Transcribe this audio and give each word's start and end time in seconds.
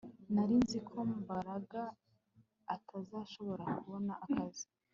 Nari 0.33 0.55
nzi 0.61 0.79
ko 0.87 0.97
Mbaraga 1.21 1.81
atazashobora 2.75 3.63
kubona 3.79 4.13
akazi 4.25 4.65